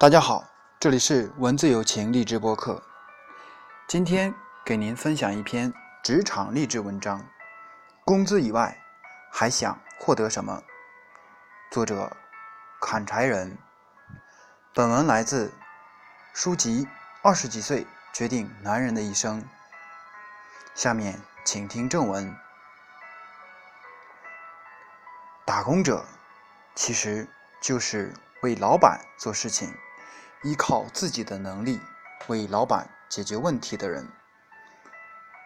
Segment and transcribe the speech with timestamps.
[0.00, 0.48] 大家好，
[0.78, 2.80] 这里是文字有情励志播客。
[3.88, 4.32] 今天
[4.64, 5.74] 给您分享一篇
[6.04, 7.28] 职场励志文章：
[8.04, 8.80] 工资以外
[9.32, 10.62] 还想获得什么？
[11.72, 12.16] 作者：
[12.80, 13.58] 砍柴人。
[14.72, 15.52] 本文来自
[16.32, 16.84] 书籍
[17.24, 19.42] 《二十几岁决定男人的一生》。
[20.76, 22.32] 下面请听正文。
[25.44, 26.04] 打工者
[26.76, 27.28] 其实
[27.60, 29.74] 就是为老板做事情，
[30.42, 31.80] 依靠自己的能力
[32.26, 34.08] 为老板解决问题的人。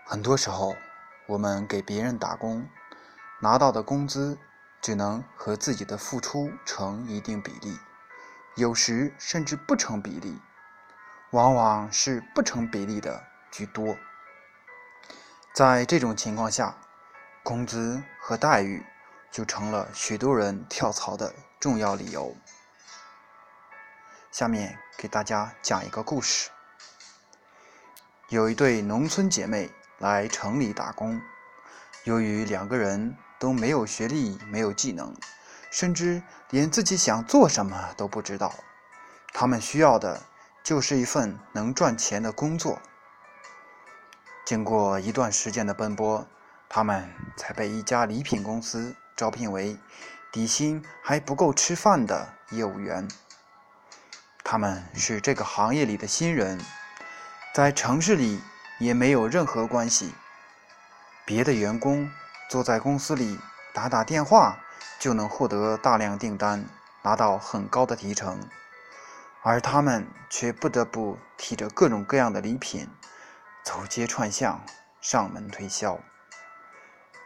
[0.04, 0.76] 很多时候，
[1.26, 2.68] 我们给别人打工，
[3.40, 4.38] 拿到的工资
[4.80, 7.78] 只能和自己的付出成一定比例，
[8.56, 10.40] 有时甚至不成比例，
[11.30, 13.96] 往往是不成比例的居多。
[15.54, 16.76] 在这种情况下，
[17.42, 18.84] 工资和待遇。
[19.32, 22.36] 就成了许多人跳槽的重要理由。
[24.32, 26.48] 下面给大家讲一个故事：
[28.30, 31.20] 有一对农村姐妹来城里打工，
[32.04, 35.14] 由于两个人都没有学历、没有技能，
[35.70, 38.54] 甚至连自己想做什么都不知道，
[39.34, 40.22] 他们需要的
[40.64, 42.80] 就是一份能赚钱的工作。
[44.46, 46.26] 经过一段时间的奔波，
[46.70, 48.96] 他们才被一家礼品公司。
[49.14, 49.76] 招聘为
[50.32, 53.06] 底薪还不够吃饭的业务员。
[54.52, 56.60] 他们是这个行业里的新人，
[57.54, 58.38] 在城市里
[58.78, 60.12] 也没有任何关系。
[61.24, 62.06] 别的员工
[62.50, 63.38] 坐在公司里
[63.72, 64.58] 打打电话
[64.98, 66.66] 就能获得大量订单，
[67.00, 68.46] 拿到很高的提成，
[69.40, 72.86] 而他们却不得不提着各种各样的礼品，
[73.64, 74.62] 走街串巷
[75.00, 75.98] 上门推销。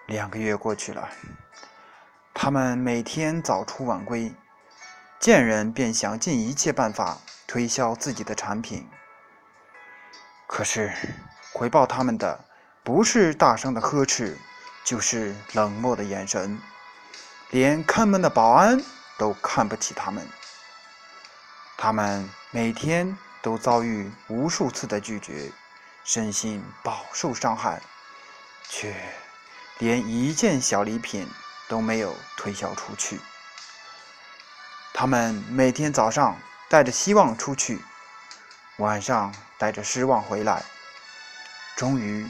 [0.06, 1.08] 两个月过去了。
[2.32, 4.32] 他们每天早出晚归，
[5.18, 8.88] 见人便想尽一切办法推销自己的产品。
[10.46, 10.92] 可是，
[11.52, 12.44] 回报他们的
[12.84, 14.38] 不是大声的呵斥，
[14.84, 16.58] 就是冷漠的眼神，
[17.50, 18.80] 连看门的保安
[19.18, 20.26] 都看不起他们。
[21.76, 25.50] 他们每天都遭遇无数次的拒绝，
[26.04, 27.80] 身心饱受伤害，
[28.68, 28.94] 却
[29.78, 31.28] 连一件小礼品。
[31.68, 33.18] 都没有推销出去。
[34.98, 36.40] 他们每天早上
[36.70, 37.78] 带着希望出去，
[38.78, 40.64] 晚上带着失望回来。
[41.76, 42.26] 终于，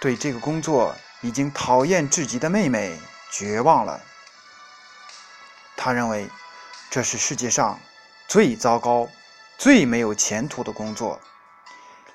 [0.00, 2.98] 对这个工作已经讨厌至极的妹妹
[3.30, 4.00] 绝望了。
[5.76, 6.30] 他认为
[6.88, 7.78] 这是世界上
[8.26, 9.06] 最糟糕、
[9.58, 11.20] 最没有前途的工作，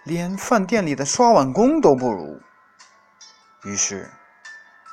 [0.03, 2.42] 连饭店里的刷碗工都不如。
[3.66, 4.09] 于是。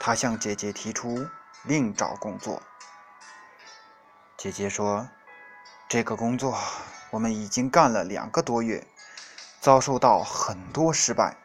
[0.03, 1.26] 他向姐姐提出
[1.65, 2.62] 另找工作。
[4.41, 5.06] 姐姐说
[5.87, 6.56] ：“这个工作
[7.11, 8.87] 我们已经干了两个多月，
[9.61, 11.37] 遭受到很多失败，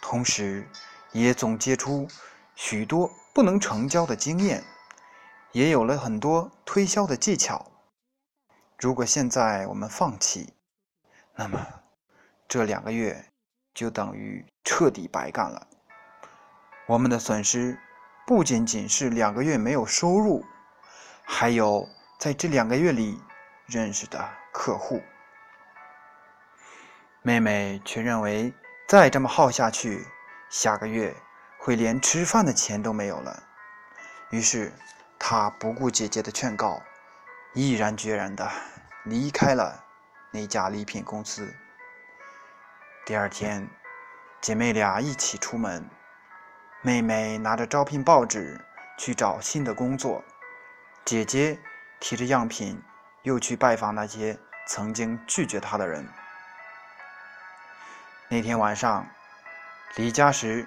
[0.00, 0.66] 同时
[1.12, 2.08] 也总结出
[2.54, 4.64] 许多不能成交的经验，
[5.52, 7.70] 也有了很多推销的技巧。
[8.78, 10.54] 如果现在我们放弃，
[11.34, 11.66] 那么
[12.48, 13.22] 这两个月
[13.74, 15.68] 就等于彻底白干了。”
[16.88, 17.78] 我们的损失
[18.26, 20.42] 不仅仅是两个月没有收入，
[21.22, 21.86] 还有
[22.18, 23.22] 在这两个月里
[23.66, 25.00] 认识的客户。
[27.22, 28.52] 妹妹却认为
[28.88, 30.04] 再这么耗下去，
[30.50, 31.14] 下个月
[31.58, 33.44] 会连吃饭的钱都没有了。
[34.30, 34.72] 于是，
[35.16, 36.82] 她不顾姐姐的劝告，
[37.54, 38.50] 毅然决然地
[39.04, 39.84] 离开了
[40.32, 41.54] 那家礼品公司。
[43.06, 43.70] 第二天，
[44.40, 45.88] 姐妹俩一起出门。
[46.82, 48.60] 妹妹拿着招聘报纸
[48.96, 50.24] 去找新的工作，
[51.04, 51.58] 姐姐
[52.00, 52.82] 提着样品
[53.22, 56.08] 又去拜访那些曾经拒绝他的人。
[58.28, 59.08] 那天晚上，
[59.96, 60.66] 离家时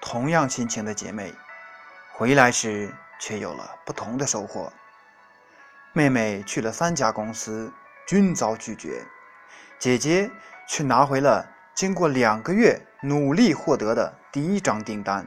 [0.00, 1.34] 同样心情的姐妹，
[2.12, 4.72] 回来时却有了不同的收获。
[5.92, 7.72] 妹妹去了三家公司，
[8.06, 9.04] 均遭拒绝，
[9.78, 10.30] 姐姐
[10.66, 15.26] 却拿回了经过两个月努力获得的第一张订单。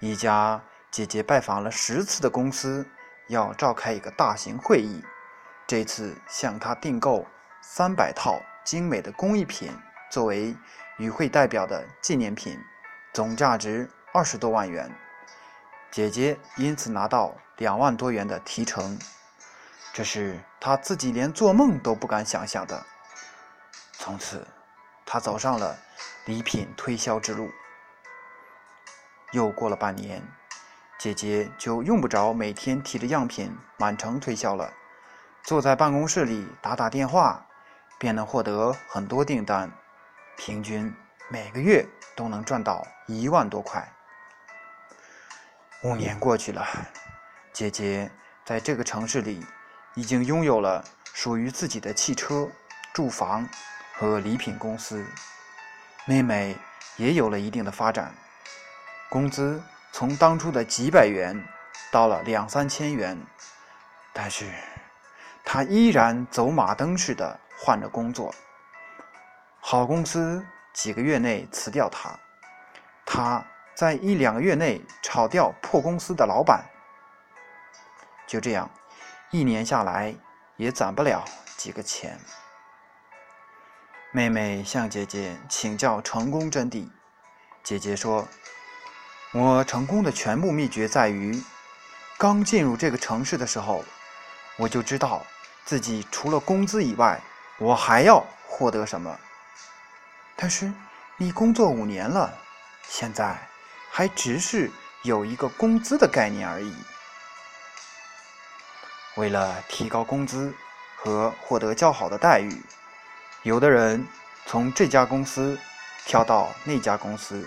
[0.00, 0.60] 一家
[0.90, 2.86] 姐姐拜访了十次的公司，
[3.32, 5.02] 要召开一个大型会议，
[5.66, 7.26] 这次向他订购
[7.62, 9.72] 三百套精美的工艺品
[10.10, 10.54] 作为
[10.98, 12.62] 与会代表的纪念品，
[13.14, 14.94] 总价值二十多万元。
[15.90, 18.98] 姐姐因此拿到两万多元的提成，
[19.94, 22.84] 这是她自己连做梦都不敢想象的。
[23.94, 24.46] 从此，
[25.06, 25.78] 她走上了
[26.26, 27.50] 礼品推销之路。
[29.30, 30.22] 又过了半年，
[31.02, 34.72] 姐姐就用不着每天提着样品满城推销了，
[35.42, 37.44] 坐在办公室里打打电话，
[37.98, 39.68] 便能获得很多订单，
[40.36, 40.94] 平均
[41.28, 41.84] 每个月
[42.14, 43.92] 都能赚到一万多块。
[45.82, 46.64] 五年过去了，
[47.52, 48.08] 姐姐
[48.44, 49.44] 在这个城市里
[49.96, 52.48] 已经拥有了属于自己的汽车、
[52.94, 53.48] 住房
[53.96, 55.04] 和礼品公司。
[56.04, 56.56] 妹妹
[56.96, 58.14] 也有了一定的发展，
[59.10, 59.60] 工资
[59.92, 61.46] 从当初的几百元
[61.92, 63.16] 到了两三千元，
[64.12, 64.50] 但是
[65.44, 68.34] 他依然走马灯似的换着工作。
[69.60, 72.18] 好公司几个月内辞掉他，
[73.06, 73.46] 他。
[73.74, 76.62] 在一两个月内炒掉破公司的老板，
[78.26, 78.70] 就这样，
[79.30, 80.14] 一年下来
[80.56, 81.24] 也攒不了
[81.56, 82.20] 几个钱。
[84.10, 86.90] 妹妹向姐姐请教成功真谛，
[87.62, 88.28] 姐姐说
[89.32, 91.42] ：“我成功的全部秘诀在于，
[92.16, 93.84] 刚进入这个城市的时候，
[94.56, 95.26] 我就知道
[95.64, 97.20] 自己除了工资以外，
[97.58, 99.18] 我还要获得什么。
[100.36, 100.72] 但是
[101.16, 102.32] 你工作五年了，
[102.88, 103.36] 现在。”
[103.94, 104.70] 还只是
[105.02, 106.74] 有一个工资的概念而已。
[109.16, 110.54] 为了提高工资
[110.96, 112.58] 和获得较好的待遇，
[113.42, 114.08] 有的人
[114.46, 115.58] 从这家公司
[116.06, 117.46] 跳到那家公司，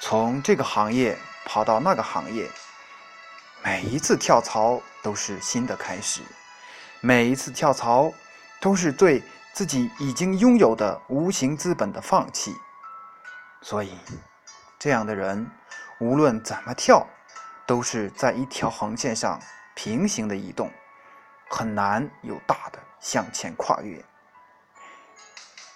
[0.00, 2.50] 从这个行业跑到那个行业。
[3.62, 6.22] 每一次跳槽都是新的开始，
[7.00, 8.12] 每一次跳槽
[8.60, 9.22] 都是对
[9.52, 12.54] 自己已经拥有的无形资本的放弃。
[13.62, 13.98] 所以。
[14.78, 15.50] 这样的人，
[15.98, 17.04] 无论怎么跳，
[17.66, 19.40] 都是在一条横线上
[19.74, 20.70] 平行的移动，
[21.48, 24.04] 很难有大的向前跨越。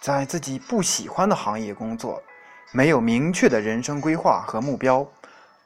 [0.00, 2.22] 在自己不喜欢的行业工作，
[2.72, 5.06] 没有明确的人生规划和目标，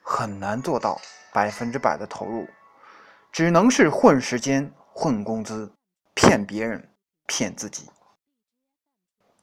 [0.03, 1.01] 很难做到
[1.33, 2.49] 百分之百的投入，
[3.31, 5.73] 只能是混时间、混工资，
[6.15, 6.91] 骗别人、
[7.27, 7.91] 骗自己。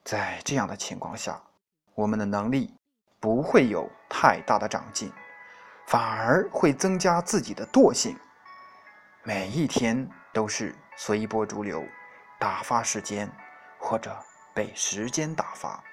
[0.03, 1.41] 在这样的情况下，
[1.95, 2.73] 我们的能力。
[3.19, 5.13] 不会有太大的长进，
[5.85, 8.17] 反而会增加自己的惰性。
[9.21, 11.85] 每一天都是随波逐流，
[12.39, 13.31] 打发时间，
[13.77, 14.17] 或者
[14.55, 15.83] 被时间打发。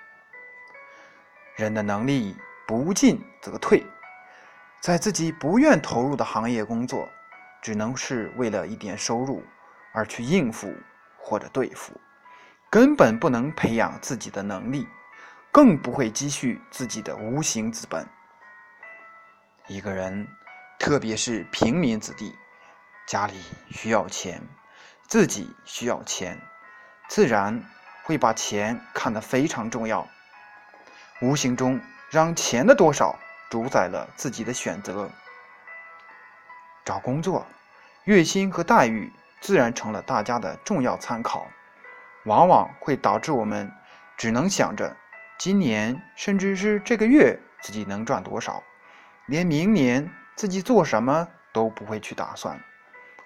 [1.59, 2.37] 人的能力
[2.69, 3.85] 不进则退，
[4.81, 7.09] 在自己不愿投入的行业工作，
[7.61, 9.43] 只能是为了一点收入
[9.93, 10.73] 而去应付
[11.19, 12.01] 或者对付，
[12.71, 14.87] 根本不能培养自己的能力。
[15.51, 18.07] 更不会积蓄自己的无形资本。
[19.67, 20.29] 一个人，
[20.79, 22.37] 特别是平民子弟，
[23.07, 23.33] 家里
[23.71, 24.41] 需要钱，
[25.09, 26.39] 自己需要钱，
[27.09, 27.61] 自然
[28.05, 30.07] 会把钱看得非常重要，
[31.21, 31.81] 无形中
[32.11, 33.19] 让钱的多少
[33.51, 35.11] 主宰了自己的选择。
[36.85, 37.47] 找工作，
[38.05, 41.47] 月薪和待遇自然成了大家的重要参考，
[42.25, 43.71] 往往会导致我们
[44.17, 44.97] 只能想着。
[45.39, 48.63] 今年甚至是这个月自己能赚多少，
[49.27, 52.61] 连明年自己做什么都不会去打算，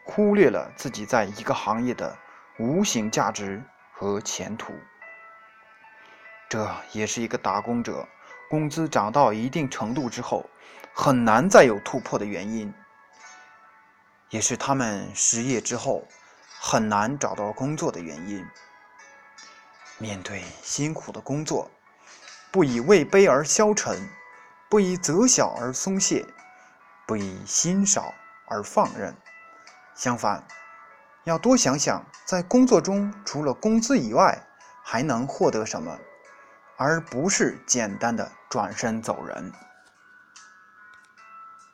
[0.04, 2.16] 忽略了自己在一个行业的
[2.58, 3.62] 无形价值
[3.92, 4.74] 和前途。
[6.52, 8.06] 这也是一个打工者
[8.50, 10.44] 工资涨到一定程度之后
[10.92, 12.70] 很难再有突破的原因，
[14.28, 16.06] 也是他们失业之后
[16.60, 18.46] 很难找到工作的原因。
[19.96, 21.70] 面对辛苦的工作。
[22.50, 24.06] 不以位卑而消沉，
[24.68, 26.26] 不以责小而松懈，
[27.06, 28.12] 不以心少
[28.44, 29.16] 而放任。
[29.94, 30.46] 相反，
[31.24, 34.38] 要多想想，在工作中除了工资以外，
[34.82, 35.98] 还能获得什么，
[36.76, 39.52] 而不是简单的转身走人。